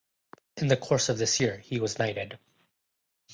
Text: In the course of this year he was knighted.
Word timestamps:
In 0.57 0.67
the 0.67 0.77
course 0.77 1.09
of 1.09 1.19
this 1.19 1.39
year 1.39 1.59
he 1.59 1.79
was 1.79 1.99
knighted. 1.99 2.39